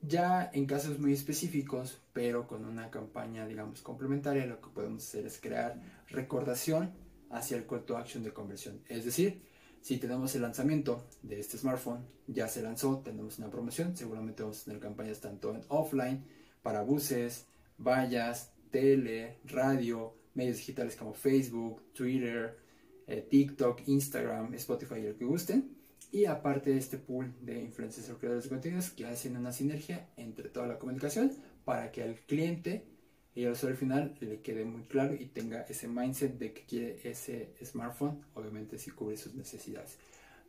Ya 0.00 0.50
en 0.52 0.66
casos 0.66 0.98
muy 0.98 1.12
específicos, 1.12 2.00
pero 2.12 2.46
con 2.46 2.64
una 2.64 2.90
campaña, 2.90 3.46
digamos, 3.46 3.82
complementaria, 3.82 4.46
lo 4.46 4.60
que 4.60 4.70
podemos 4.70 5.02
hacer 5.02 5.26
es 5.26 5.40
crear 5.40 5.80
recordación 6.08 6.94
hacia 7.30 7.56
el 7.56 7.66
call 7.66 7.84
to 7.84 7.96
action 7.96 8.22
de 8.22 8.32
conversión. 8.32 8.80
Es 8.88 9.04
decir, 9.04 9.42
si 9.80 9.98
tenemos 9.98 10.34
el 10.34 10.42
lanzamiento 10.42 11.06
de 11.22 11.40
este 11.40 11.58
smartphone, 11.58 12.06
ya 12.26 12.48
se 12.48 12.62
lanzó, 12.62 13.00
tenemos 13.00 13.38
una 13.38 13.50
promoción, 13.50 13.96
seguramente 13.96 14.42
vamos 14.42 14.62
a 14.62 14.64
tener 14.66 14.80
campañas 14.80 15.20
tanto 15.20 15.54
en 15.54 15.62
offline, 15.68 16.24
para 16.62 16.82
buses, 16.82 17.46
vallas, 17.78 18.52
tele, 18.70 19.38
radio, 19.44 20.14
medios 20.34 20.58
digitales 20.58 20.96
como 20.96 21.14
Facebook, 21.14 21.82
Twitter, 21.92 22.58
eh, 23.06 23.26
TikTok, 23.28 23.82
Instagram, 23.86 24.54
Spotify 24.54 25.06
el 25.06 25.16
que 25.16 25.24
gusten 25.24 25.76
y 26.10 26.24
aparte 26.24 26.70
de 26.70 26.78
este 26.78 26.98
pool 26.98 27.34
de 27.40 27.60
influencers 27.60 28.10
o 28.10 28.18
creadores 28.18 28.44
de 28.44 28.50
contenidos 28.50 28.90
que 28.90 29.06
hacen 29.06 29.36
una 29.36 29.52
sinergia 29.52 30.08
entre 30.16 30.48
toda 30.48 30.66
la 30.66 30.78
comunicación 30.78 31.32
para 31.64 31.92
que 31.92 32.02
al 32.02 32.16
cliente 32.20 32.86
y 33.34 33.44
al 33.44 33.52
usuario 33.52 33.78
final 33.78 34.16
le 34.20 34.40
quede 34.40 34.64
muy 34.64 34.82
claro 34.84 35.14
y 35.14 35.26
tenga 35.26 35.62
ese 35.62 35.86
mindset 35.86 36.38
de 36.38 36.52
que 36.52 36.64
quiere 36.64 37.00
ese 37.04 37.54
smartphone, 37.64 38.24
obviamente 38.34 38.78
si 38.78 38.90
cubre 38.90 39.16
sus 39.16 39.34
necesidades. 39.34 39.98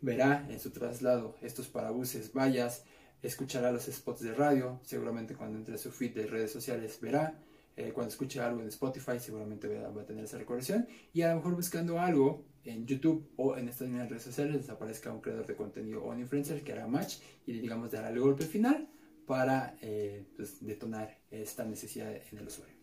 Verá 0.02 0.48
en 0.50 0.60
su 0.60 0.72
traslado 0.72 1.36
estos 1.42 1.68
parabuses, 1.68 2.32
vallas, 2.34 2.86
escuchará 3.22 3.72
los 3.72 3.86
spots 3.86 4.22
de 4.22 4.34
radio, 4.34 4.80
seguramente 4.84 5.36
cuando 5.36 5.58
entre 5.58 5.76
a 5.76 5.78
su 5.78 5.92
feed 5.92 6.14
de 6.14 6.28
redes 6.28 6.52
sociales 6.52 7.00
verá, 7.02 7.40
eh, 7.76 7.92
cuando 7.94 8.10
escuche 8.10 8.42
algo 8.42 8.62
en 8.62 8.68
Spotify 8.68 9.20
seguramente 9.20 9.68
va, 9.68 10.02
a 10.02 10.06
tener 10.06 10.26
esa 10.26 10.38
recordación 10.38 10.86
y 11.14 11.22
a 11.22 11.30
lo 11.30 11.38
mejor 11.38 11.56
buscando 11.56 11.98
algo 12.00 12.44
en 12.66 12.86
YouTube 12.86 13.32
o 13.38 13.56
en 13.56 13.70
estas 13.70 13.90
redes 13.90 14.24
sociales 14.24 14.54
les 14.54 14.70
aparezca 14.70 15.14
un 15.14 15.22
creador 15.22 15.48
de 15.48 15.56
contenido 15.56 16.04
o 16.04 16.12
un 16.12 16.20
influencer 16.20 16.62
que 16.62 16.74
hará 16.74 16.88
match 16.88 17.20
y 17.46 17.54
digamos 17.54 17.92
dará 17.92 18.10
el 18.10 18.20
golpe 18.20 18.44
final 18.44 18.90
para 19.26 19.78
eh, 19.82 20.26
pues, 20.36 20.66
detonar 20.66 21.20
esta 21.32 21.64
necesidad 21.64 22.14
en 22.14 22.38
el 22.38 22.48
usuario. 22.48 22.76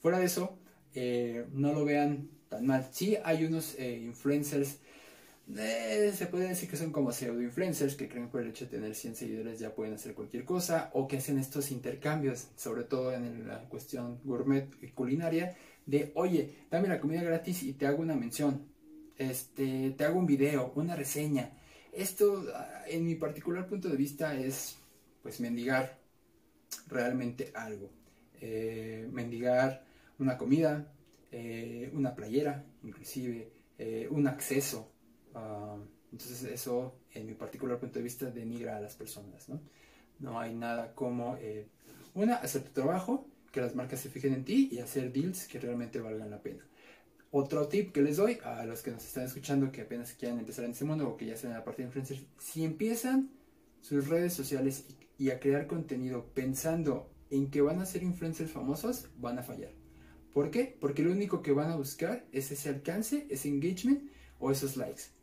Fuera 0.00 0.18
de 0.18 0.26
eso, 0.26 0.58
eh, 0.92 1.46
no 1.52 1.72
lo 1.72 1.86
vean 1.86 2.28
tan 2.50 2.66
mal. 2.66 2.86
Sí 2.90 3.16
hay 3.24 3.44
unos 3.46 3.74
eh, 5.54 6.12
se 6.16 6.26
puede 6.26 6.48
decir 6.48 6.68
que 6.68 6.76
son 6.76 6.90
como 6.90 7.12
pseudo 7.12 7.40
influencers 7.40 7.94
que 7.94 8.08
creen 8.08 8.26
que 8.26 8.32
por 8.32 8.40
el 8.42 8.48
hecho 8.48 8.64
de 8.64 8.72
tener 8.72 8.94
100 8.94 9.16
seguidores 9.16 9.58
ya 9.60 9.74
pueden 9.74 9.94
hacer 9.94 10.14
cualquier 10.14 10.44
cosa 10.44 10.90
o 10.92 11.06
que 11.06 11.18
hacen 11.18 11.38
estos 11.38 11.70
intercambios, 11.70 12.48
sobre 12.56 12.84
todo 12.84 13.12
en 13.12 13.46
la 13.46 13.60
cuestión 13.68 14.20
gourmet 14.24 14.68
y 14.82 14.88
culinaria, 14.88 15.56
de 15.86 16.10
oye, 16.14 16.66
dame 16.70 16.88
la 16.88 17.00
comida 17.00 17.22
gratis 17.22 17.62
y 17.62 17.74
te 17.74 17.86
hago 17.86 18.02
una 18.02 18.16
mención 18.16 18.66
este, 19.18 19.90
te 19.96 20.04
hago 20.04 20.18
un 20.18 20.26
video, 20.26 20.72
una 20.74 20.94
reseña. 20.96 21.52
Esto, 21.92 22.44
ah, 22.54 22.82
en 22.88 23.04
mi 23.04 23.14
particular 23.14 23.66
punto 23.66 23.88
de 23.88 23.96
vista, 23.96 24.36
es 24.36 24.76
pues 25.22 25.40
mendigar 25.40 25.98
realmente 26.88 27.50
algo. 27.54 27.90
Eh, 28.40 29.08
mendigar 29.10 29.84
una 30.18 30.36
comida, 30.36 30.92
eh, 31.32 31.90
una 31.94 32.14
playera, 32.14 32.64
inclusive, 32.82 33.52
un 34.10 34.26
acceso. 34.26 34.90
Ah, 35.36 35.76
entonces 36.10 36.42
eso, 36.44 36.94
en 37.12 37.26
mi 37.26 37.34
particular 37.34 37.78
punto 37.78 37.98
de 37.98 38.02
vista, 38.02 38.30
denigra 38.30 38.78
a 38.78 38.80
las 38.80 38.96
personas. 38.96 39.48
No, 39.48 39.60
no 40.18 40.40
hay 40.40 40.54
nada 40.54 40.94
como, 40.94 41.36
una, 42.14 42.36
hacer 42.36 42.62
tu 42.62 42.72
trabajo, 42.72 43.28
que 43.52 43.60
las 43.60 43.74
marcas 43.74 44.00
se 44.00 44.10
fijen 44.10 44.32
en 44.32 44.44
ti 44.44 44.68
y 44.72 44.78
hacer 44.78 45.12
deals 45.12 45.46
que 45.46 45.60
realmente 45.60 46.00
valgan 46.00 46.30
la 46.30 46.42
pena. 46.42 46.66
Otro 47.30 47.68
tip 47.68 47.92
que 47.92 48.00
les 48.00 48.16
doy 48.16 48.38
a 48.44 48.64
los 48.64 48.82
que 48.82 48.90
nos 48.90 49.04
están 49.04 49.24
escuchando 49.24 49.70
que 49.70 49.82
apenas 49.82 50.14
quieran 50.14 50.38
empezar 50.38 50.64
en 50.64 50.70
este 50.70 50.84
mundo 50.84 51.08
o 51.08 51.16
que 51.16 51.26
ya 51.26 51.34
en 51.42 51.50
la 51.50 51.64
parte 51.64 51.82
de 51.82 51.88
influencers, 51.88 52.24
si 52.38 52.64
empiezan 52.64 53.30
sus 53.80 54.08
redes 54.08 54.32
sociales 54.32 54.86
y, 55.18 55.30
a 55.30 55.38
crear 55.38 55.66
contenido 55.66 56.26
pensando 56.34 57.10
en 57.30 57.50
que 57.50 57.60
van 57.60 57.80
a 57.80 57.86
ser 57.86 58.02
influencers 58.02 58.50
famosos, 58.50 59.08
van 59.18 59.38
a 59.38 59.42
fallar. 59.42 59.72
¿Por 60.32 60.50
qué? 60.50 60.76
Porque 60.80 61.02
lo 61.02 61.12
único 61.12 61.42
que 61.42 61.52
van 61.52 61.70
a 61.70 61.76
buscar 61.76 62.26
es 62.32 62.50
ese 62.52 62.68
alcance, 62.68 63.26
ese 63.30 63.48
engagement 63.48 64.10
o 64.38 64.50
esos 64.50 64.76
likes. 64.76 65.15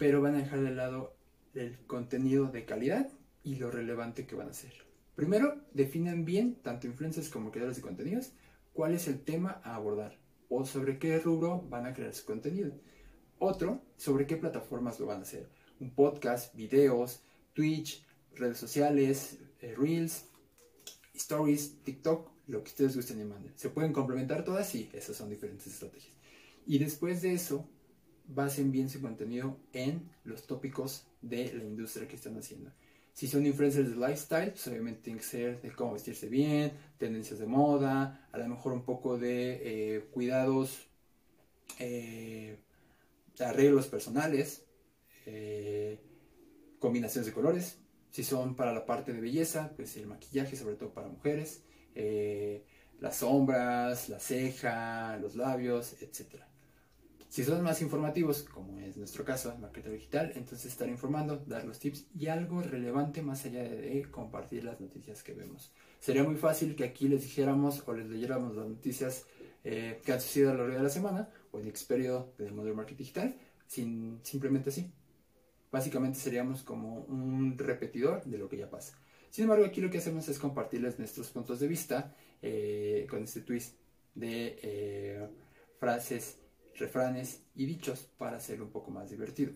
Pero 0.00 0.22
van 0.22 0.34
a 0.34 0.38
dejar 0.38 0.62
de 0.62 0.70
lado 0.70 1.14
el 1.52 1.76
contenido 1.86 2.46
de 2.46 2.64
calidad 2.64 3.10
y 3.44 3.56
lo 3.56 3.70
relevante 3.70 4.26
que 4.26 4.34
van 4.34 4.48
a 4.48 4.52
hacer. 4.52 4.72
Primero, 5.14 5.60
definen 5.74 6.24
bien, 6.24 6.54
tanto 6.62 6.86
influencers 6.86 7.28
como 7.28 7.50
creadores 7.50 7.76
de 7.76 7.82
contenidos, 7.82 8.32
cuál 8.72 8.94
es 8.94 9.08
el 9.08 9.20
tema 9.20 9.60
a 9.62 9.74
abordar 9.74 10.16
o 10.48 10.64
sobre 10.64 10.98
qué 10.98 11.18
rubro 11.18 11.60
van 11.68 11.84
a 11.84 11.92
crear 11.92 12.14
su 12.14 12.24
contenido. 12.24 12.72
Otro, 13.38 13.82
sobre 13.98 14.26
qué 14.26 14.38
plataformas 14.38 14.98
lo 14.98 15.04
van 15.04 15.18
a 15.18 15.22
hacer. 15.22 15.50
Un 15.80 15.94
podcast, 15.94 16.54
videos, 16.54 17.20
Twitch, 17.52 18.02
redes 18.36 18.56
sociales, 18.56 19.38
eh, 19.60 19.74
Reels, 19.76 20.24
Stories, 21.12 21.84
TikTok, 21.84 22.26
lo 22.46 22.64
que 22.64 22.70
ustedes 22.70 22.96
gusten 22.96 23.20
y 23.20 23.24
manden. 23.24 23.52
¿Se 23.54 23.68
pueden 23.68 23.92
complementar 23.92 24.46
todas? 24.46 24.66
Sí, 24.66 24.88
esas 24.94 25.14
son 25.14 25.28
diferentes 25.28 25.66
estrategias. 25.66 26.14
Y 26.66 26.78
después 26.78 27.20
de 27.20 27.34
eso, 27.34 27.68
basen 28.34 28.70
bien 28.70 28.88
su 28.88 29.00
contenido 29.00 29.58
en 29.72 30.10
los 30.24 30.46
tópicos 30.46 31.06
de 31.20 31.52
la 31.54 31.64
industria 31.64 32.08
que 32.08 32.16
están 32.16 32.36
haciendo. 32.36 32.70
Si 33.12 33.26
son 33.26 33.44
influencers 33.44 33.90
de 33.90 33.96
lifestyle, 33.96 34.50
pues 34.50 34.66
obviamente 34.68 35.02
tiene 35.02 35.18
que 35.18 35.26
ser 35.26 35.60
de 35.60 35.72
cómo 35.72 35.92
vestirse 35.92 36.28
bien, 36.28 36.72
tendencias 36.98 37.38
de 37.38 37.46
moda, 37.46 38.28
a 38.32 38.38
lo 38.38 38.48
mejor 38.48 38.72
un 38.72 38.84
poco 38.84 39.18
de 39.18 39.60
eh, 39.96 40.00
cuidados, 40.12 40.86
eh, 41.78 42.56
arreglos 43.40 43.88
personales, 43.88 44.64
eh, 45.26 45.98
combinaciones 46.78 47.26
de 47.26 47.32
colores. 47.32 47.78
Si 48.10 48.22
son 48.22 48.56
para 48.56 48.72
la 48.72 48.86
parte 48.86 49.12
de 49.12 49.20
belleza, 49.20 49.72
pues 49.76 49.96
el 49.96 50.06
maquillaje, 50.06 50.56
sobre 50.56 50.76
todo 50.76 50.92
para 50.92 51.08
mujeres, 51.08 51.62
las 53.00 53.16
sombras, 53.16 54.08
la 54.08 54.18
ceja, 54.18 55.16
los 55.18 55.36
labios, 55.36 55.96
etcétera. 56.00 56.49
Si 57.30 57.44
son 57.44 57.62
más 57.62 57.80
informativos, 57.80 58.42
como 58.42 58.76
es 58.80 58.96
nuestro 58.96 59.24
caso 59.24 59.52
en 59.52 59.60
Marketer 59.60 59.92
Digital, 59.92 60.32
entonces 60.34 60.66
estar 60.72 60.88
informando, 60.88 61.36
dar 61.46 61.64
los 61.64 61.78
tips 61.78 62.06
y 62.12 62.26
algo 62.26 62.60
relevante 62.60 63.22
más 63.22 63.44
allá 63.44 63.62
de 63.62 64.04
compartir 64.10 64.64
las 64.64 64.80
noticias 64.80 65.22
que 65.22 65.32
vemos. 65.32 65.72
Sería 66.00 66.24
muy 66.24 66.34
fácil 66.34 66.74
que 66.74 66.82
aquí 66.82 67.06
les 67.06 67.22
dijéramos 67.22 67.84
o 67.86 67.94
les 67.94 68.08
leyéramos 68.08 68.56
las 68.56 68.66
noticias 68.66 69.26
eh, 69.62 70.00
que 70.04 70.12
han 70.12 70.20
sucedido 70.20 70.50
a 70.50 70.54
lo 70.54 70.62
largo 70.62 70.78
de 70.78 70.82
la 70.82 70.90
semana 70.90 71.28
o 71.52 71.60
en 71.60 71.68
el 71.68 71.74
periodo 71.86 72.34
del 72.36 72.52
Modern 72.52 72.74
Marketing 72.74 72.98
Digital, 72.98 73.36
sin, 73.68 74.18
simplemente 74.24 74.70
así. 74.70 74.92
Básicamente 75.70 76.18
seríamos 76.18 76.64
como 76.64 77.04
un 77.04 77.56
repetidor 77.56 78.24
de 78.24 78.38
lo 78.38 78.48
que 78.48 78.56
ya 78.56 78.68
pasa. 78.68 78.98
Sin 79.30 79.44
embargo, 79.44 79.64
aquí 79.64 79.80
lo 79.80 79.88
que 79.88 79.98
hacemos 79.98 80.28
es 80.28 80.40
compartirles 80.40 80.98
nuestros 80.98 81.30
puntos 81.30 81.60
de 81.60 81.68
vista 81.68 82.12
eh, 82.42 83.06
con 83.08 83.22
este 83.22 83.42
twist 83.42 83.76
de 84.16 84.58
eh, 84.62 85.28
frases, 85.78 86.39
refranes 86.80 87.44
y 87.54 87.66
dichos 87.66 88.10
para 88.18 88.38
hacerlo 88.38 88.64
un 88.64 88.72
poco 88.72 88.90
más 88.90 89.10
divertido. 89.10 89.52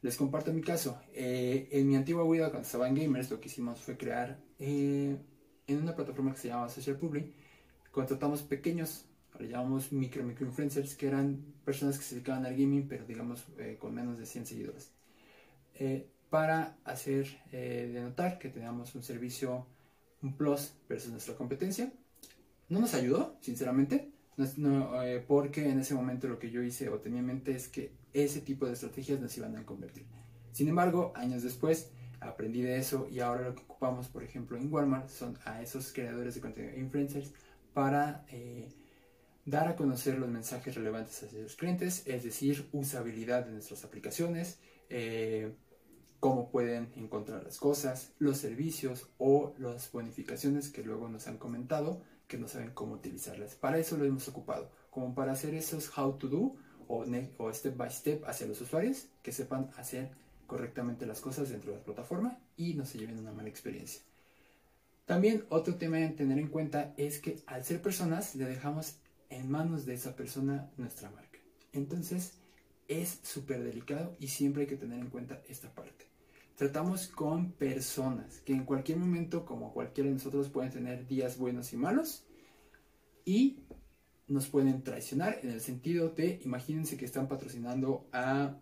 Les 0.00 0.16
comparto 0.16 0.52
mi 0.52 0.62
caso. 0.62 1.00
Eh, 1.12 1.68
en 1.72 1.88
mi 1.88 1.96
antigua 1.96 2.28
vida, 2.30 2.50
cuando 2.50 2.66
estaba 2.66 2.88
en 2.88 2.94
Gamers, 2.94 3.30
lo 3.30 3.40
que 3.40 3.48
hicimos 3.48 3.80
fue 3.80 3.96
crear 3.96 4.38
eh, 4.58 5.16
en 5.66 5.76
una 5.76 5.96
plataforma 5.96 6.32
que 6.32 6.38
se 6.38 6.48
llama 6.48 6.68
Social 6.68 6.96
Public, 6.96 7.32
contratamos 7.90 8.42
pequeños, 8.42 9.06
le 9.40 9.48
llamamos 9.48 9.90
micro, 9.92 10.22
micro 10.22 10.46
influencers, 10.46 10.94
que 10.94 11.08
eran 11.08 11.42
personas 11.64 11.98
que 11.98 12.04
se 12.04 12.14
dedicaban 12.16 12.46
al 12.46 12.52
gaming, 12.52 12.86
pero 12.86 13.04
digamos 13.04 13.44
con 13.78 13.94
menos 13.94 14.18
de 14.18 14.26
100 14.26 14.46
seguidores. 14.46 14.92
para 16.30 16.78
hacer 16.84 17.26
de 17.50 18.00
notar 18.00 18.38
que 18.38 18.48
teníamos 18.48 18.94
un 18.94 19.02
servicio, 19.02 19.66
un 20.22 20.36
plus 20.36 20.74
versus 20.88 21.10
nuestra 21.10 21.34
competencia 21.34 21.92
no 22.68 22.80
nos 22.80 22.94
ayudó, 22.94 23.36
sinceramente, 23.40 24.12
eh, 24.38 25.24
porque 25.26 25.68
en 25.68 25.80
ese 25.80 25.94
momento 25.94 26.28
lo 26.28 26.38
que 26.38 26.50
yo 26.50 26.62
hice 26.62 26.88
o 26.88 26.98
tenía 27.00 27.20
en 27.20 27.26
mente 27.26 27.54
es 27.54 27.68
que 27.68 27.92
ese 28.12 28.40
tipo 28.40 28.66
de 28.66 28.72
estrategias 28.72 29.20
nos 29.20 29.36
iban 29.36 29.56
a 29.56 29.66
convertir. 29.66 30.06
Sin 30.52 30.68
embargo, 30.68 31.12
años 31.16 31.42
después 31.42 31.90
aprendí 32.20 32.62
de 32.62 32.78
eso 32.78 33.08
y 33.10 33.20
ahora 33.20 33.48
lo 33.48 33.54
que 33.54 33.62
ocupamos, 33.62 34.08
por 34.08 34.22
ejemplo, 34.22 34.56
en 34.56 34.72
Walmart 34.72 35.08
son 35.08 35.38
a 35.44 35.62
esos 35.62 35.92
creadores 35.92 36.34
de 36.34 36.40
contenido, 36.40 36.76
influencers, 36.78 37.32
para 37.74 38.24
eh, 38.28 38.68
dar 39.44 39.68
a 39.68 39.76
conocer 39.76 40.18
los 40.18 40.28
mensajes 40.28 40.74
relevantes 40.74 41.22
hacia 41.22 41.40
los 41.40 41.56
clientes, 41.56 42.02
es 42.06 42.24
decir, 42.24 42.68
usabilidad 42.72 43.46
de 43.46 43.52
nuestras 43.52 43.84
aplicaciones, 43.84 44.60
eh, 44.88 45.54
cómo 46.20 46.50
pueden 46.50 46.92
encontrar 46.96 47.44
las 47.44 47.58
cosas, 47.58 48.12
los 48.18 48.38
servicios 48.38 49.08
o 49.18 49.54
las 49.58 49.90
bonificaciones 49.92 50.70
que 50.70 50.82
luego 50.82 51.08
nos 51.08 51.28
han 51.28 51.38
comentado 51.38 52.02
que 52.28 52.38
no 52.38 52.46
saben 52.46 52.70
cómo 52.70 52.94
utilizarlas. 52.94 53.54
Para 53.56 53.78
eso 53.78 53.96
lo 53.96 54.04
hemos 54.04 54.28
ocupado, 54.28 54.70
como 54.90 55.14
para 55.14 55.32
hacer 55.32 55.54
esos 55.54 55.96
how 55.98 56.12
to 56.16 56.28
do 56.28 56.56
o, 56.86 57.52
step 57.52 57.76
by 57.76 57.90
step 57.90 58.24
hacia 58.26 58.46
los 58.46 58.60
usuarios 58.60 59.08
que 59.22 59.32
sepan 59.32 59.70
hacer 59.76 60.10
correctamente 60.46 61.06
las 61.06 61.20
cosas 61.20 61.50
dentro 61.50 61.72
de 61.72 61.78
la 61.78 61.84
plataforma 61.84 62.38
y 62.56 62.74
no 62.74 62.86
se 62.86 62.98
lleven 62.98 63.18
una 63.18 63.32
mala 63.32 63.48
experiencia. 63.48 64.02
También 65.04 65.44
otro 65.48 65.76
tema 65.76 65.98
a 65.98 66.12
tener 66.12 66.38
en 66.38 66.48
cuenta 66.48 66.94
es 66.96 67.18
que 67.18 67.38
al 67.46 67.64
ser 67.64 67.80
personas 67.80 68.34
le 68.34 68.44
dejamos 68.44 68.96
en 69.30 69.50
manos 69.50 69.86
de 69.86 69.94
esa 69.94 70.16
persona 70.16 70.70
nuestra 70.76 71.10
marca. 71.10 71.38
Entonces 71.72 72.34
es 72.88 73.20
súper 73.22 73.62
delicado 73.62 74.16
y 74.18 74.28
siempre 74.28 74.62
hay 74.62 74.68
que 74.68 74.76
tener 74.76 74.98
en 74.98 75.10
cuenta 75.10 75.42
esta 75.48 75.70
parte. 75.74 76.07
Tratamos 76.58 77.06
con 77.06 77.52
personas 77.52 78.40
que 78.40 78.52
en 78.52 78.64
cualquier 78.64 78.98
momento, 78.98 79.44
como 79.44 79.72
cualquiera 79.72 80.08
de 80.08 80.14
nosotros, 80.14 80.48
pueden 80.48 80.72
tener 80.72 81.06
días 81.06 81.38
buenos 81.38 81.72
y 81.72 81.76
malos 81.76 82.26
y 83.24 83.60
nos 84.26 84.48
pueden 84.48 84.82
traicionar 84.82 85.38
en 85.44 85.50
el 85.50 85.60
sentido 85.60 86.08
de, 86.08 86.40
imagínense 86.44 86.96
que 86.96 87.04
están 87.04 87.28
patrocinando 87.28 88.08
a 88.12 88.58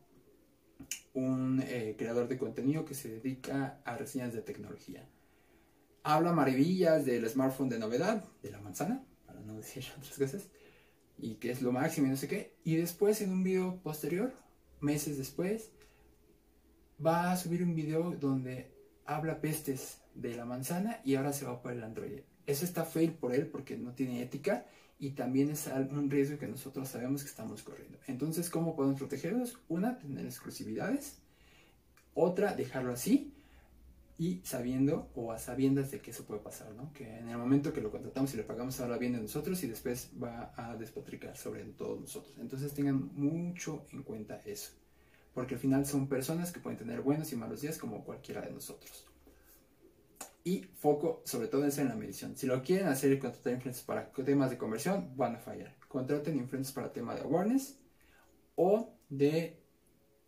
un 1.14 1.62
eh, 1.62 1.94
creador 1.96 2.28
de 2.28 2.36
contenido 2.36 2.84
que 2.84 2.92
se 2.92 3.08
dedica 3.08 3.80
a 3.86 3.96
reseñas 3.96 4.34
de 4.34 4.42
tecnología. 4.42 5.08
Habla 6.02 6.34
maravillas 6.34 7.06
del 7.06 7.26
smartphone 7.26 7.70
de 7.70 7.78
novedad, 7.78 8.22
de 8.42 8.50
la 8.50 8.60
manzana, 8.60 9.06
para 9.24 9.40
no 9.40 9.56
decir 9.56 9.84
otras 9.96 10.18
cosas, 10.18 10.50
y 11.16 11.36
que 11.36 11.50
es 11.50 11.62
lo 11.62 11.72
máximo 11.72 12.08
y 12.08 12.10
no 12.10 12.16
sé 12.18 12.28
qué. 12.28 12.58
Y 12.62 12.76
después 12.76 13.22
en 13.22 13.32
un 13.32 13.42
video 13.42 13.80
posterior, 13.82 14.34
meses 14.82 15.16
después, 15.16 15.70
va 17.04 17.32
a 17.32 17.36
subir 17.36 17.62
un 17.62 17.74
video 17.74 18.12
donde 18.12 18.72
habla 19.04 19.40
pestes 19.40 19.98
de 20.14 20.34
la 20.34 20.44
manzana 20.44 21.00
y 21.04 21.14
ahora 21.14 21.32
se 21.32 21.44
va 21.44 21.60
por 21.60 21.72
el 21.72 21.82
Android. 21.82 22.20
Eso 22.46 22.64
está 22.64 22.84
fail 22.84 23.12
por 23.12 23.34
él 23.34 23.46
porque 23.48 23.76
no 23.76 23.92
tiene 23.92 24.22
ética 24.22 24.66
y 24.98 25.10
también 25.10 25.50
es 25.50 25.68
un 25.90 26.10
riesgo 26.10 26.38
que 26.38 26.46
nosotros 26.46 26.88
sabemos 26.88 27.22
que 27.22 27.28
estamos 27.28 27.62
corriendo. 27.62 27.98
Entonces, 28.06 28.48
¿cómo 28.48 28.74
podemos 28.74 28.98
protegerlos? 28.98 29.58
Una, 29.68 29.98
tener 29.98 30.25
exclusividades. 30.25 31.18
Otra, 32.14 32.54
dejarlo 32.54 32.92
así 32.92 33.34
y 34.18 34.40
sabiendo 34.44 35.10
o 35.14 35.32
a 35.32 35.38
sabiendas 35.38 35.90
de 35.90 36.00
que 36.00 36.12
eso 36.12 36.25
puede 36.25 36.40
pasar, 36.40 36.73
¿no? 36.75 36.90
Que 36.94 37.18
en 37.18 37.28
el 37.28 37.36
momento 37.36 37.75
que 37.75 37.82
lo 37.82 37.90
contratamos 37.90 38.32
y 38.32 38.38
le 38.38 38.44
pagamos 38.44 38.80
ahora 38.80 38.97
bien 38.97 39.12
de 39.12 39.21
nosotros 39.21 39.62
y 39.62 39.66
después 39.66 40.10
va 40.23 40.54
a 40.56 40.75
despotricar 40.76 41.36
sobre 41.36 41.64
todos 41.64 42.00
nosotros. 42.00 42.38
Entonces 42.38 42.73
tengan 42.73 43.10
mucho 43.14 43.84
en 43.92 44.02
cuenta 44.02 44.40
eso 44.47 44.73
porque 45.36 45.56
al 45.56 45.60
final 45.60 45.84
son 45.84 46.08
personas 46.08 46.50
que 46.50 46.60
pueden 46.60 46.78
tener 46.78 47.02
buenos 47.02 47.30
y 47.30 47.36
malos 47.36 47.60
días 47.60 47.76
como 47.76 48.02
cualquiera 48.06 48.40
de 48.40 48.50
nosotros. 48.50 49.04
Y 50.44 50.62
foco 50.62 51.20
sobre 51.26 51.49
todo 51.49 51.66
es 51.66 51.76
en 51.76 51.90
la 51.90 51.94
medición. 51.94 52.38
Si 52.38 52.46
lo 52.46 52.62
quieren 52.62 52.88
hacer 52.88 53.12
y 53.12 53.18
contratar 53.18 53.52
influencers 53.52 53.84
para 53.84 54.10
temas 54.10 54.49
de 54.49 54.56
conversión, 54.56 55.14
van 55.14 55.36
a 55.36 55.38
fallar. 55.38 55.76
Contraten 55.88 56.38
influencers 56.38 56.75
para 56.75 56.90
temas 56.90 57.16
de 57.16 57.26
awareness 57.26 57.78
o 58.54 58.96
de 59.10 59.62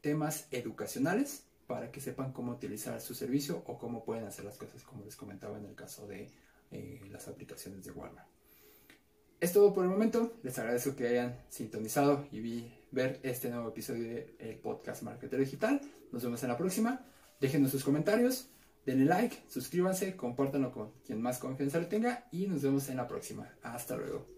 temas 0.02 0.46
educacionales 0.50 1.46
para 1.66 1.90
que 1.90 2.02
sepan 2.02 2.34
cómo 2.34 2.52
utilizar 2.52 3.00
su 3.00 3.14
servicio 3.14 3.62
o 3.66 3.78
cómo 3.78 4.04
pueden 4.04 4.26
hacer 4.26 4.44
las 4.44 4.58
cosas 4.58 4.82
como 4.82 5.06
les 5.06 5.16
comentaba 5.16 5.56
en 5.56 5.64
el 5.64 5.74
caso 5.74 6.06
de 6.06 6.30
eh, 6.70 7.00
las 7.10 7.28
aplicaciones 7.28 7.82
de 7.86 7.92
Walmart. 7.92 8.28
Es 9.40 9.54
todo 9.54 9.72
por 9.72 9.84
el 9.84 9.90
momento. 9.90 10.34
Les 10.42 10.58
agradezco 10.58 10.94
que 10.94 11.08
hayan 11.08 11.40
sintonizado 11.48 12.28
y 12.30 12.40
vi, 12.40 12.77
ver 12.90 13.20
este 13.22 13.50
nuevo 13.50 13.68
episodio 13.68 14.26
del 14.38 14.56
podcast 14.56 15.02
Marketer 15.02 15.38
Digital. 15.40 15.80
Nos 16.12 16.22
vemos 16.22 16.42
en 16.42 16.48
la 16.48 16.56
próxima. 16.56 17.04
Déjenos 17.40 17.70
sus 17.70 17.84
comentarios, 17.84 18.50
denle 18.84 19.04
like, 19.04 19.36
suscríbanse, 19.48 20.16
compártanlo 20.16 20.72
con 20.72 20.92
quien 21.04 21.20
más 21.20 21.38
confianza 21.38 21.78
le 21.78 21.86
tenga 21.86 22.26
y 22.32 22.46
nos 22.46 22.62
vemos 22.62 22.88
en 22.88 22.96
la 22.96 23.06
próxima. 23.06 23.54
Hasta 23.62 23.96
luego. 23.96 24.37